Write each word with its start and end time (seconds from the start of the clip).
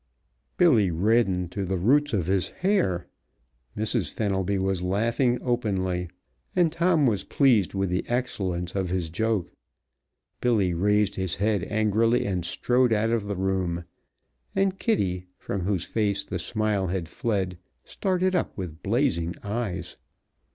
Billy 0.57 0.89
reddened 0.89 1.51
to 1.51 1.63
the 1.63 1.77
roots 1.77 2.11
of 2.11 2.25
his 2.25 2.49
hair. 2.65 3.05
Mrs. 3.77 4.09
Fenelby 4.11 4.57
was 4.57 4.81
laughing 4.81 5.37
openly 5.43 6.09
and 6.55 6.71
Tom 6.71 7.05
was 7.05 7.23
pleased 7.23 7.75
with 7.75 7.89
the 7.91 8.03
excellence 8.09 8.73
of 8.73 8.89
his 8.89 9.11
joke. 9.11 9.51
Billy 10.41 10.73
raised 10.73 11.13
his 11.17 11.35
head 11.35 11.63
angrily 11.65 12.25
and 12.25 12.43
strode 12.45 12.91
out 12.91 13.11
of 13.11 13.25
the 13.27 13.35
room, 13.37 13.83
and 14.55 14.79
Kitty, 14.79 15.27
from 15.37 15.61
whose 15.61 15.85
face 15.85 16.23
the 16.23 16.39
smile 16.39 16.87
had 16.87 17.07
fled, 17.07 17.59
started 17.85 18.33
up 18.33 18.57
with 18.57 18.81
blazing 18.81 19.35
eyes. 19.43 19.97